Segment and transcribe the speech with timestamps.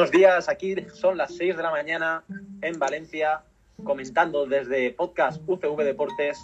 [0.00, 2.24] Buenos días, aquí son las 6 de la mañana
[2.62, 3.42] en Valencia,
[3.84, 6.38] comentando desde podcast UCV Deportes.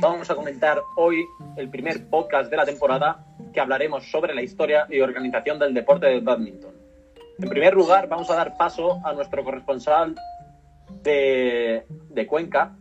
[0.00, 1.24] Vamos a comentar hoy
[1.56, 6.06] el primer podcast de la temporada que hablaremos sobre la historia y organización del deporte
[6.06, 6.72] del badminton.
[7.40, 10.14] En primer lugar, vamos a dar paso a nuestro corresponsal
[11.02, 12.76] de, de Cuenca,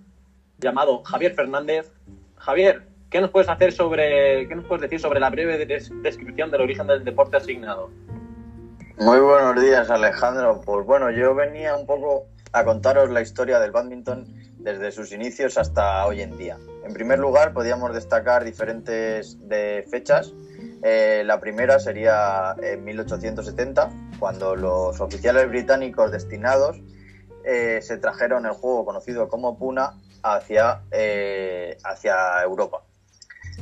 [0.60, 1.92] llamado Javier Fernández.
[2.38, 6.52] Javier, ¿qué nos puedes hacer sobre, qué nos puedes decir sobre la breve des- descripción
[6.52, 7.90] del origen del deporte asignado?
[9.00, 10.60] Muy buenos días, Alejandro.
[10.60, 14.26] Pues bueno, yo venía un poco a contaros la historia del badminton
[14.58, 16.58] desde sus inicios hasta hoy en día.
[16.84, 20.34] En primer lugar, podríamos destacar diferentes de fechas.
[20.84, 23.90] Eh, la primera sería en 1870,
[24.20, 26.76] cuando los oficiales británicos destinados
[27.46, 32.84] eh, se trajeron el juego conocido como Puna hacia, eh, hacia Europa.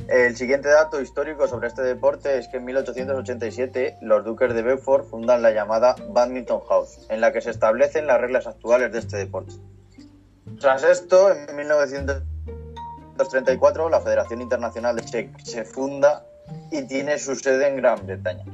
[0.08, 5.06] El siguiente dato histórico sobre este deporte es que en 1887 los duques de Beaufort
[5.06, 9.18] fundan la llamada Badminton House, en la que se establecen las reglas actuales de este
[9.18, 9.52] deporte.
[10.58, 16.24] Tras esto, en 1934 la Federación Internacional de Check se funda
[16.70, 18.46] y tiene su sede en Gran Bretaña.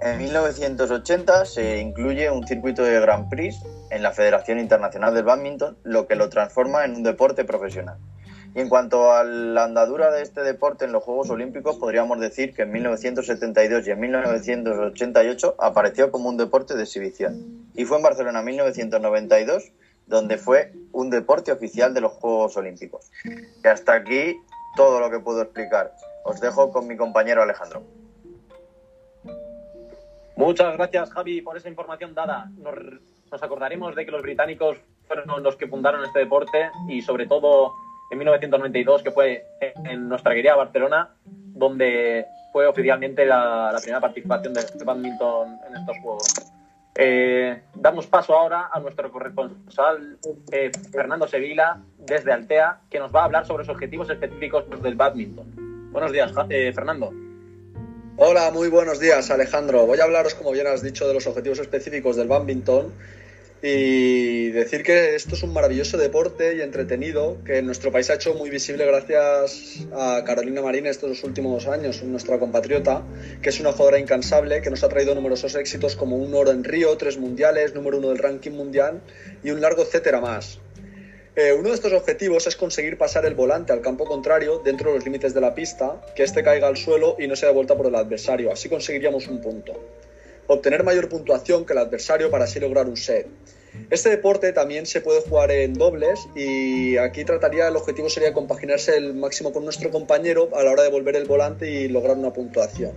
[0.00, 5.78] En 1980 se incluye un circuito de Grand Prix en la Federación Internacional del Badminton,
[5.84, 7.96] lo que lo transforma en un deporte profesional.
[8.54, 12.54] Y en cuanto a la andadura de este deporte en los Juegos Olímpicos, podríamos decir
[12.54, 17.66] que en 1972 y en 1988 apareció como un deporte de exhibición.
[17.74, 19.72] Y fue en Barcelona 1992
[20.06, 23.10] donde fue un deporte oficial de los Juegos Olímpicos.
[23.24, 24.36] Y hasta aquí
[24.76, 25.92] todo lo que puedo explicar.
[26.24, 27.82] Os dejo con mi compañero Alejandro.
[30.36, 32.50] Muchas gracias, Javi, por esa información dada.
[32.58, 32.74] Nos,
[33.30, 37.72] nos acordaremos de que los británicos fueron los que fundaron este deporte y sobre todo
[38.10, 44.84] en 1992, que fue en nuestra querida Barcelona, donde fue oficialmente la, primera participación de
[44.84, 46.34] badminton en estos Juegos.
[46.96, 50.16] Eh, damos paso ahora a nuestro corresponsal
[50.52, 54.94] eh, Fernando Sevilla desde Altea, que nos va a hablar sobre los objetivos específicos del
[54.94, 55.90] badminton.
[55.90, 57.12] Buenos días, eh, Fernando.
[58.16, 59.86] Hola, muy buenos días, Alejandro.
[59.86, 62.92] Voy a hablaros, como bien has dicho, de los objetivos específicos del badminton
[63.66, 68.14] y decir que esto es un maravilloso deporte y entretenido que en nuestro país ha
[68.16, 73.02] hecho muy visible gracias a Carolina Marín estos últimos años, nuestra compatriota,
[73.40, 76.62] que es una jugadora incansable que nos ha traído numerosos éxitos como un oro en
[76.62, 79.00] Río, tres mundiales, número uno del ranking mundial
[79.42, 80.58] y un largo etcétera más.
[81.34, 84.96] Eh, uno de estos objetivos es conseguir pasar el volante al campo contrario dentro de
[84.96, 87.86] los límites de la pista, que éste caiga al suelo y no sea devuelta por
[87.86, 88.52] el adversario.
[88.52, 89.72] Así conseguiríamos un punto.
[90.46, 93.26] Obtener mayor puntuación que el adversario para así lograr un set.
[93.90, 98.96] Este deporte también se puede jugar en dobles y aquí trataría, el objetivo sería compaginarse
[98.96, 102.32] el máximo con nuestro compañero a la hora de volver el volante y lograr una
[102.32, 102.92] puntuación.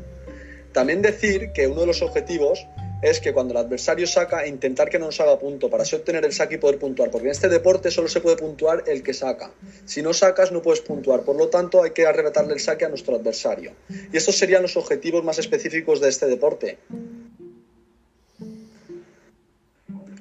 [0.74, 2.68] También decir que uno de los objetivos
[3.02, 6.26] es que cuando el adversario saca, intentar que no nos haga punto para así obtener
[6.26, 9.14] el saque y poder puntuar, porque en este deporte solo se puede puntuar el que
[9.14, 9.52] saca.
[9.86, 12.90] Si no sacas, no puedes puntuar, por lo tanto hay que arrebatarle el saque a
[12.90, 13.74] nuestro adversario.
[14.12, 16.80] Y estos serían los objetivos más específicos de este deporte.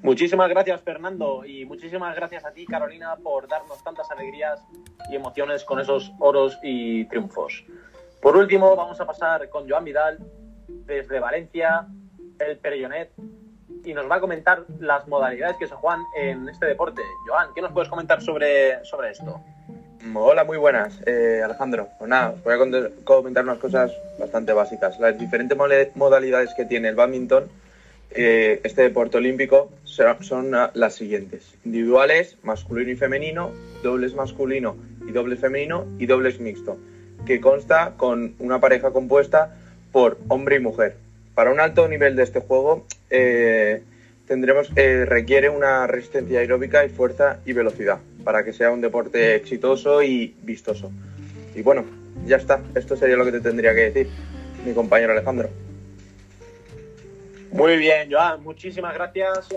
[0.06, 4.64] Muchísimas gracias, Fernando, y muchísimas gracias a ti, Carolina, por darnos tantas alegrías
[5.10, 7.64] y emociones con esos oros y triunfos.
[8.22, 10.18] Por último, vamos a pasar con Joan Vidal
[10.68, 11.88] desde Valencia,
[12.38, 13.10] el Perellonet,
[13.84, 17.02] y nos va a comentar las modalidades que se juegan en este deporte.
[17.26, 19.40] Joan, ¿qué nos puedes comentar sobre, sobre esto?
[20.14, 21.88] Hola, muy buenas, eh, Alejandro.
[21.98, 22.58] Pues nada, os voy a
[23.04, 23.90] comentar unas cosas
[24.20, 25.00] bastante básicas.
[25.00, 25.58] Las diferentes
[25.96, 27.50] modalidades que tiene el badminton,
[28.16, 31.54] eh, este deporte olímpico, son, ah, las siguientes.
[31.64, 36.78] Individuales, masculino y femenino, dobles masculino y dobles femenino y dobles mixto,
[37.26, 39.56] que consta con una pareja compuesta
[39.92, 40.96] por hombre y mujer.
[41.34, 43.82] Para un alto nivel de este juego, eh,
[44.26, 49.34] tendremos eh, requiere una resistencia aeróbica y fuerza y velocidad para que sea un deporte
[49.34, 50.90] exitoso y vistoso.
[51.54, 51.84] Y bueno,
[52.26, 52.60] ya está.
[52.74, 54.08] Esto sería lo que te tendría que decir,
[54.64, 55.48] mi compañero Alejandro.
[57.56, 59.48] Muy bien, Joan, muchísimas gracias.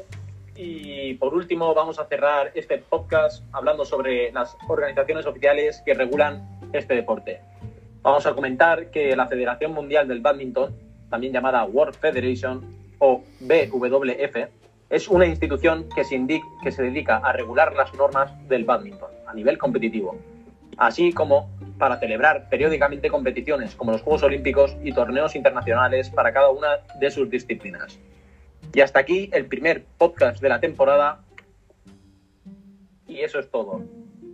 [0.56, 6.48] Y por último, vamos a cerrar este podcast hablando sobre las organizaciones oficiales que regulan
[6.72, 7.42] este deporte.
[8.01, 10.74] Vamos a comentar que la Federación Mundial del Badminton,
[11.10, 12.63] también llamada World Federation
[13.00, 14.48] o BWF,
[14.90, 16.25] es una institución que se,
[16.63, 20.18] que se dedica a regular las normas del badminton a nivel competitivo,
[20.78, 21.50] así como
[21.80, 27.10] para celebrar periódicamente competiciones como los Juegos Olímpicos y torneos internacionales para cada una de
[27.10, 27.98] sus disciplinas.
[28.74, 31.24] Y hasta aquí el primer podcast de la temporada.
[33.08, 33.84] Y eso es todo.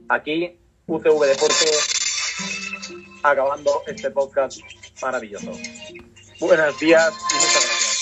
[0.09, 1.95] Aquí UCV Deportes
[3.24, 4.59] acabando este podcast
[5.01, 5.51] maravilloso.
[6.39, 7.94] Buenos días y muchas gracias.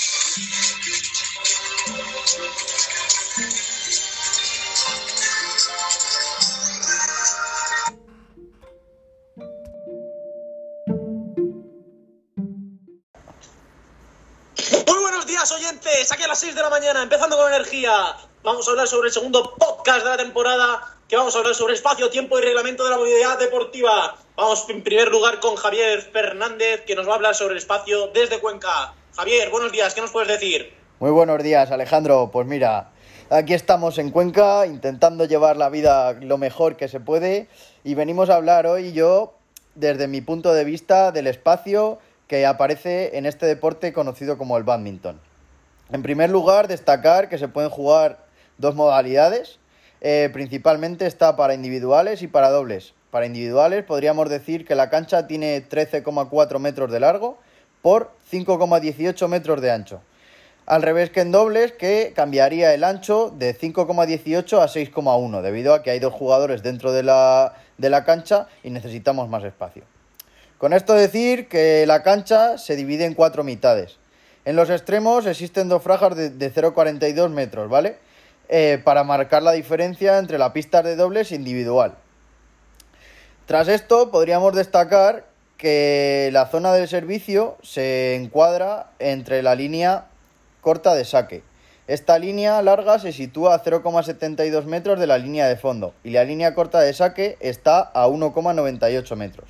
[18.43, 21.73] Vamos a hablar sobre el segundo podcast de la temporada, que vamos a hablar sobre
[21.73, 24.15] espacio, tiempo y reglamento de la movilidad deportiva.
[24.35, 28.09] Vamos en primer lugar con Javier Fernández, que nos va a hablar sobre el espacio
[28.13, 28.93] desde Cuenca.
[29.15, 30.71] Javier, buenos días, ¿qué nos puedes decir?
[30.99, 32.29] Muy buenos días, Alejandro.
[32.31, 32.91] Pues mira,
[33.31, 37.47] aquí estamos en Cuenca intentando llevar la vida lo mejor que se puede
[37.83, 39.33] y venimos a hablar hoy yo
[39.73, 41.97] desde mi punto de vista del espacio
[42.27, 45.32] que aparece en este deporte conocido como el badminton.
[45.93, 48.17] En primer lugar, destacar que se pueden jugar
[48.57, 49.59] dos modalidades.
[50.01, 52.95] Eh, principalmente está para individuales y para dobles.
[53.11, 57.37] Para individuales podríamos decir que la cancha tiene 13,4 metros de largo
[57.83, 60.01] por 5,18 metros de ancho.
[60.65, 65.83] Al revés que en dobles, que cambiaría el ancho de 5,18 a 6,1, debido a
[65.83, 69.83] que hay dos jugadores dentro de la, de la cancha y necesitamos más espacio.
[70.57, 73.99] Con esto decir que la cancha se divide en cuatro mitades.
[74.45, 77.97] En los extremos existen dos franjas de, 0,42 metros, ¿vale?
[78.49, 81.95] Eh, para marcar la diferencia entre la pista de dobles individual.
[83.45, 85.25] Tras esto, podríamos destacar
[85.57, 90.05] que la zona del servicio se encuadra entre la línea
[90.59, 91.41] corta de saque.
[91.87, 96.23] Esta línea larga se sitúa a 0,72 metros de la línea de fondo y la
[96.23, 99.49] línea corta de saque está a 1,98 metros.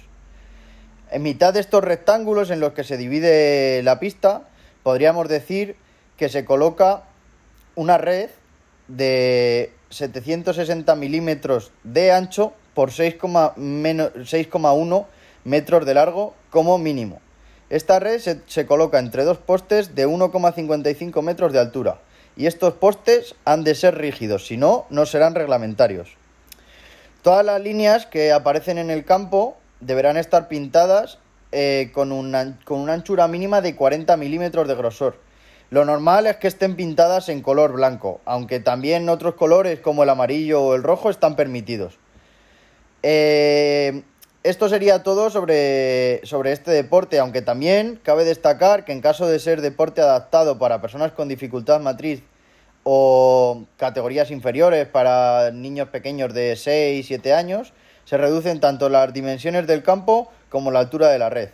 [1.12, 4.44] En mitad de estos rectángulos en los que se divide la pista,
[4.83, 5.75] podríamos decir
[6.18, 7.03] que se coloca
[7.75, 8.30] una red
[8.88, 15.06] de 760 milímetros de ancho por 6,1
[15.44, 17.21] metros de largo como mínimo.
[17.69, 22.00] Esta red se, coloca entre dos postes de 1,55 metros de altura
[22.35, 26.09] y estos postes han de ser rígidos, si no, no serán reglamentarios.
[27.21, 31.19] Todas las líneas que aparecen en el campo deberán estar pintadas
[31.54, 35.18] eh, con, una, con una anchura mínima de 40 milímetros de grosor.
[35.70, 40.10] Lo normal es que estén pintadas en color blanco, aunque también otros colores como el
[40.10, 41.98] amarillo o el rojo están permitidos.
[43.02, 44.04] Eh,
[44.44, 49.40] esto sería todo sobre, sobre, este deporte, aunque también cabe destacar que en caso de
[49.40, 52.24] ser deporte adaptado para personas con dificultad matriz
[52.84, 57.74] o categorías inferiores para niños pequeños de 6, 7 años,
[58.06, 61.50] se reducen tanto las dimensiones del campo como la altura de la red.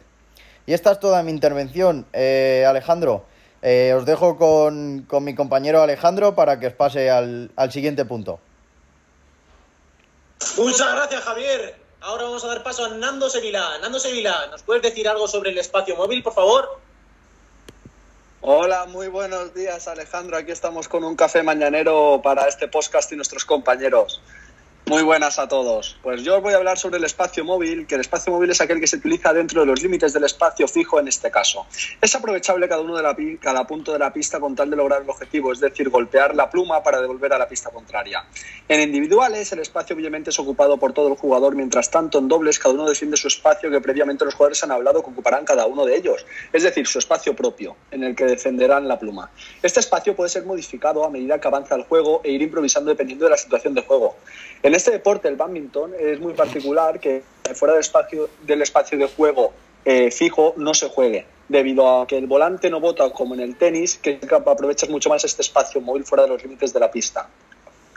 [0.66, 3.24] Y esta es toda mi intervención, eh, Alejandro.
[3.62, 8.42] Eh, os dejo con, mi compañero Alejandro para que os pase al, al siguiente punto.
[10.58, 11.76] Muchas gracias, Javier.
[12.02, 13.78] Ahora vamos a dar paso a Nando Sevilla.
[13.82, 16.80] Nando Sevilla, ¿nos puedes decir algo sobre el espacio móvil, por favor?
[18.42, 20.36] Hola, muy buenos días, Alejandro.
[20.36, 24.22] Aquí estamos con un café mañanero para este podcast y nuestros compañeros.
[24.90, 26.00] Muy buenas a todos.
[26.02, 28.60] Pues yo os voy a hablar sobre el espacio móvil, que el espacio móvil es
[28.60, 31.68] aquel que se utiliza dentro de los límites del espacio fijo en este caso.
[32.02, 35.04] Es aprovechable cada uno de la, cada punto de la pista con tal de lograr
[35.04, 38.26] el objetivo, es decir, golpear la pluma para devolver a la pista contraria.
[38.68, 42.58] En individuales, el espacio obviamente es ocupado por todo el jugador, mientras tanto en dobles
[42.58, 45.86] cada uno defiende su espacio que previamente los jugadores han hablado que ocuparán cada uno
[45.86, 49.30] de ellos, es decir, su espacio propio, en el que defenderán la pluma.
[49.62, 53.26] Este espacio puede ser modificado a medida que avanza el juego e ir improvisando dependiendo
[53.26, 54.16] de la situación de juego.
[54.80, 57.22] Este deporte, el badminton, es muy particular que
[57.54, 59.54] fuera del espacio, del espacio de juego
[59.86, 63.56] eh, fijo no se juegue, debido a que el volante no bota como en el
[63.56, 67.30] tenis, que aprovechas mucho más este espacio móvil fuera de los límites de la pista.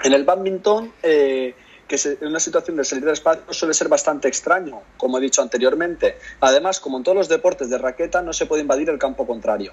[0.02, 1.54] En el badminton, eh,
[1.86, 5.42] que en una situación de salir del espacio suele ser bastante extraño, como he dicho
[5.42, 6.16] anteriormente.
[6.40, 9.72] Además, como en todos los deportes de raqueta, no se puede invadir el campo contrario.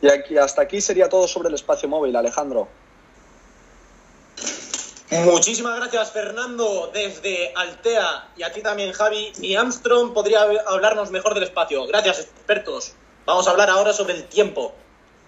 [0.00, 2.68] Y aquí, hasta aquí sería todo sobre el espacio móvil, Alejandro.
[5.10, 9.32] Muchísimas gracias, Fernando, desde Altea y a ti también, Javi.
[9.40, 11.86] Y Armstrong podría hablarnos mejor del espacio.
[11.86, 12.94] Gracias, expertos.
[13.26, 14.74] Vamos a hablar ahora sobre el tiempo.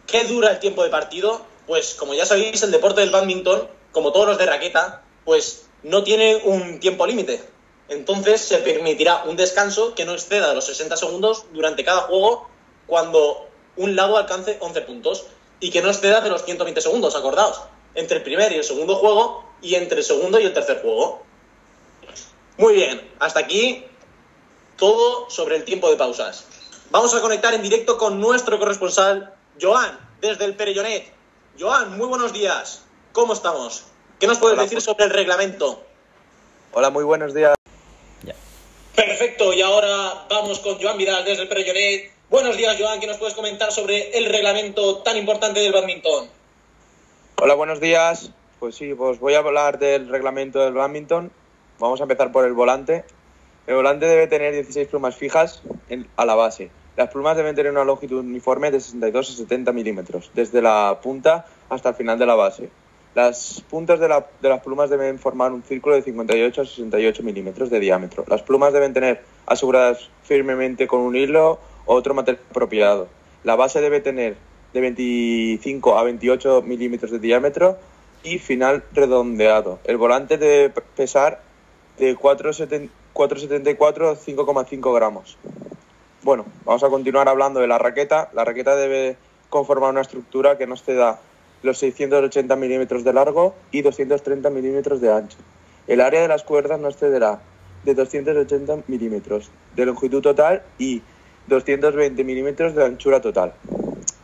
[0.06, 1.44] ¿Qué dura el tiempo de partido?
[1.66, 6.02] Pues, como ya sabéis, el deporte del badminton, como todos los de raqueta, pues no
[6.02, 7.42] tiene un tiempo límite.
[7.88, 12.48] Entonces se permitirá un descanso que no exceda los 60 segundos durante cada juego
[12.86, 15.26] cuando un lado alcance 11 puntos
[15.60, 17.60] y que no exceda de los 120 segundos, acordaos.
[17.94, 21.22] Entre el primer y el segundo juego y entre el segundo y el tercer juego.
[22.58, 23.84] Muy bien, hasta aquí
[24.76, 26.46] todo sobre el tiempo de pausas.
[26.90, 31.12] Vamos a conectar en directo con nuestro corresponsal, Joan, desde el Perellonet.
[31.58, 32.82] Joan, muy buenos días.
[33.12, 33.84] ¿Cómo estamos?
[34.20, 35.82] ¿Qué nos puedes decir sobre el reglamento?
[36.72, 37.54] Hola, muy buenos días.
[38.94, 42.12] Perfecto, y ahora vamos con Joan Vidal desde el Perellonet.
[42.30, 42.98] Buenos días, Joan.
[42.98, 46.28] ¿Qué nos puedes comentar sobre el reglamento tan importante del badminton?
[47.36, 48.30] Hola, buenos días.
[48.66, 51.30] Pues sí, pues voy a hablar del reglamento del badminton.
[51.78, 53.04] Vamos a empezar por el volante.
[53.68, 55.62] El volante debe tener 16 plumas fijas
[56.16, 56.72] a la base.
[56.96, 61.46] Las plumas deben tener una longitud uniforme de 62 a 70 milímetros, desde la punta
[61.68, 62.68] hasta el final de la base.
[63.14, 67.22] Las puntas de, la- de las plumas deben formar un círculo de 58 a 68
[67.22, 68.24] milímetros de diámetro.
[68.26, 73.06] Las plumas deben tener aseguradas firmemente con un hilo o otro material apropiado.
[73.44, 74.34] La base debe tener
[74.72, 77.78] de 25 a 28 milímetros de diámetro
[78.26, 79.78] y final redondeado.
[79.84, 81.40] El volante debe pesar
[81.98, 85.38] de 4,70 4,74 a 5,5 gramos.
[86.22, 88.28] Bueno, vamos a continuar hablando de la raqueta.
[88.34, 89.16] La raqueta debe
[89.48, 91.18] conformar una estructura que no exceda
[91.62, 95.38] los 680 milímetros de largo y 230 milímetros de ancho.
[95.86, 97.40] El área de las cuerdas no excederá
[97.84, 101.00] de 280 milímetros de longitud total y
[101.46, 103.54] 220 milímetros de anchura total.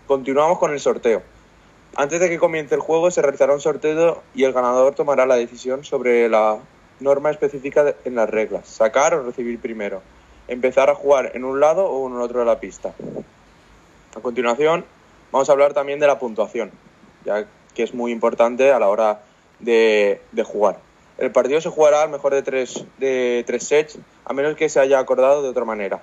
[0.06, 1.22] Continuamos con el sorteo.
[1.94, 5.36] Antes de que comience el juego se realizará un sorteo y el ganador tomará la
[5.36, 6.58] decisión sobre la
[7.00, 10.00] norma específica en las reglas, sacar o recibir primero,
[10.48, 12.94] empezar a jugar en un lado o en el otro de la pista.
[14.16, 14.86] A continuación
[15.32, 16.70] vamos a hablar también de la puntuación,
[17.26, 19.20] ya que es muy importante a la hora
[19.58, 20.78] de, de jugar.
[21.18, 24.80] El partido se jugará al mejor de tres, de tres sets, a menos que se
[24.80, 26.00] haya acordado de otra manera.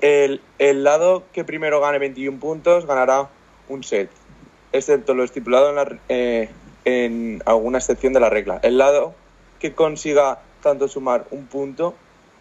[0.00, 3.28] El, el lado que primero gane 21 puntos ganará
[3.68, 4.08] un set,
[4.72, 8.60] excepto lo estipulado en, la, eh, alguna excepción de la regla.
[8.62, 9.14] El lado
[9.58, 11.94] que consiga tanto sumar un punto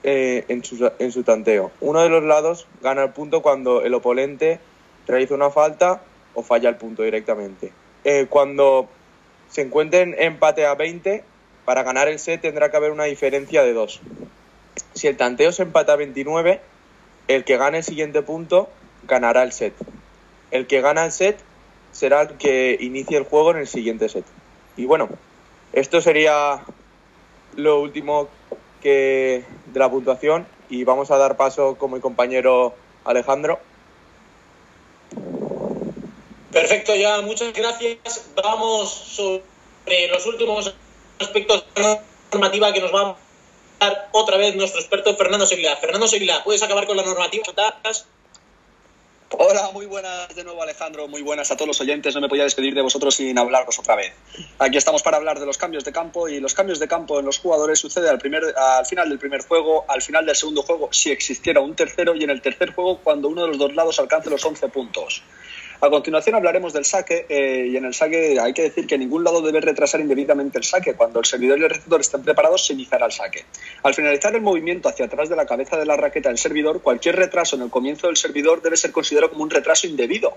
[0.03, 1.71] eh, en, su, en su tanteo.
[1.81, 4.59] Uno de los lados gana el punto cuando el oponente
[5.07, 6.01] realiza una falta
[6.33, 7.73] o falla el punto directamente.
[8.03, 8.87] Eh, cuando
[9.49, 11.23] se encuentren empate a 20,
[11.65, 14.01] para ganar el set tendrá que haber una diferencia de 2.
[14.93, 16.61] Si el tanteo se empata a 29,
[17.27, 18.69] el que gane el siguiente punto
[19.07, 19.73] ganará el set.
[20.51, 21.37] El que gana el set
[21.99, 24.23] será el que inicie el juego en el siguiente set.
[24.77, 25.09] Y bueno,
[25.73, 26.63] esto sería
[27.57, 28.29] lo último
[28.81, 33.59] que de la puntuación y vamos a dar paso con mi compañero Alejandro.
[36.53, 38.29] Perfecto, ya, muchas gracias.
[38.41, 40.73] Vamos sobre los últimos
[41.19, 42.01] aspectos de la
[42.31, 43.15] normativa que nos va a
[43.85, 45.75] dar otra vez nuestro experto Fernando Sevilla.
[45.75, 47.43] Fernando Sevilla, ¿puedes acabar con la normativa?
[49.31, 52.15] Hola, muy buenas de nuevo Alejandro, muy buenas a todos los oyentes.
[52.15, 54.11] No me podía despedir de vosotros sin hablaros otra vez.
[54.57, 57.27] Aquí estamos para hablar de los cambios de campo y los cambios de campo en
[57.27, 60.89] los jugadores sucede al, primer, al final del primer juego, al final del segundo juego,
[60.91, 63.99] si existiera un tercero y en el tercer juego cuando uno de los dos lados
[63.99, 65.21] alcance los 11 puntos.
[65.81, 69.23] A continuación hablaremos del saque eh, y en el saque hay que decir que ningún
[69.23, 70.93] lado debe retrasar indebidamente el saque.
[70.93, 73.45] Cuando el servidor y el receptor estén preparados se iniciará el saque.
[73.83, 77.15] Al finalizar el movimiento hacia atrás de la cabeza de la raqueta del servidor, cualquier
[77.15, 80.35] retraso en el comienzo del servidor debe ser considerado como un retraso indebido.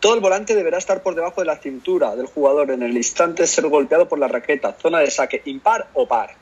[0.00, 3.42] Todo el volante deberá estar por debajo de la cintura del jugador en el instante
[3.42, 6.34] de ser golpeado por la raqueta, zona de saque impar o par.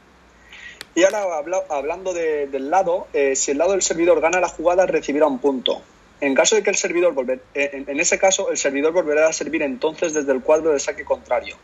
[0.95, 4.49] Y ahora habla, hablando de, del lado, eh, si el lado del servidor gana la
[4.49, 5.83] jugada recibirá un punto.
[6.21, 9.33] En caso de que el servidor volver, en, en, ese caso, el servidor volverá a
[9.33, 11.57] servir entonces desde el cuadro de saque contrario.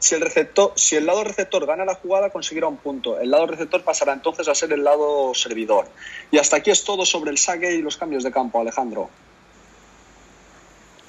[0.00, 3.20] Si el, receptor, si el lado receptor gana la jugada, conseguirá un punto.
[3.20, 5.88] El lado receptor pasará entonces a ser el lado servidor.
[6.30, 9.10] Y hasta aquí es todo sobre el saque y los cambios de campo, Alejandro.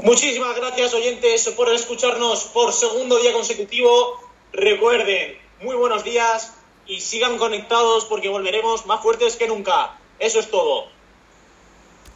[0.04, 4.20] Muchísimas gracias, oyentes, por escucharnos por segundo día consecutivo.
[4.52, 6.54] Recuerden, muy buenos días
[6.86, 9.98] y sigan conectados porque volveremos más fuertes que nunca.
[10.20, 10.88] Eso es todo.